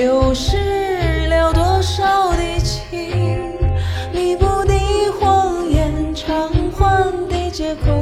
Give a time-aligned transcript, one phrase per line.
[0.00, 3.52] 流失了多少的情？
[4.14, 4.72] 弥补的
[5.20, 7.99] 谎言，偿还的借口，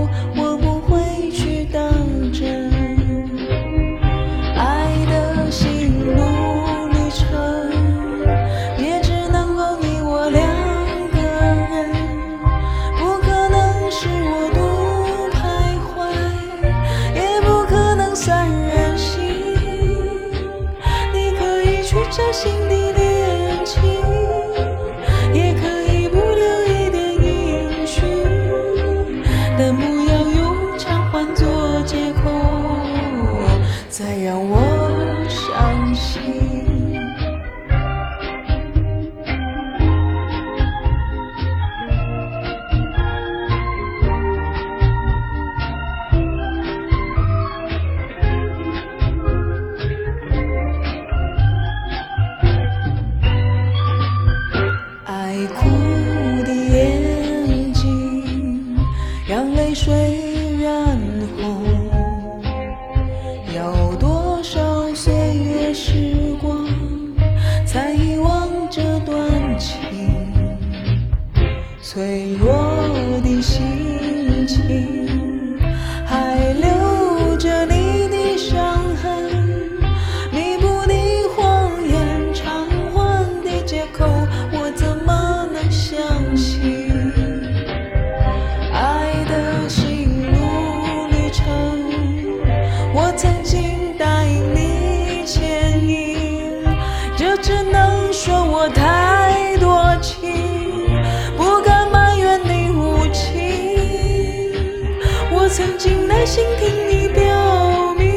[22.32, 22.87] 心底。
[71.90, 72.54] 脆弱
[73.22, 75.56] 的心情，
[76.04, 79.24] 还留着你的伤痕。
[80.30, 84.04] 弥补你谎言，偿还的借口，
[84.52, 85.98] 我怎么能相
[86.36, 86.92] 信？
[88.70, 91.48] 爱的心路旅程，
[92.92, 96.62] 我曾经答应你牵引，
[97.16, 100.87] 这只能说我太多情，
[105.58, 108.14] 曾经耐心听你表明，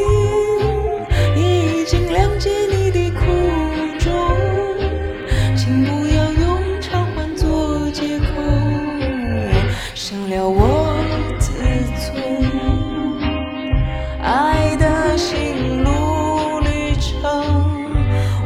[1.36, 3.26] 也已经谅解你的苦
[3.98, 4.12] 衷，
[5.56, 8.26] 请不要用偿还做借口，
[9.96, 10.94] 伤了我
[11.40, 11.52] 自
[12.14, 12.14] 尊。
[14.22, 17.44] 爱的心路旅程，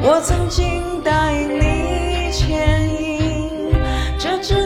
[0.02, 3.76] 我曾经答应你牵引，
[4.18, 4.65] 这只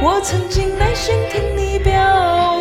[0.00, 2.57] 我曾经耐心听你表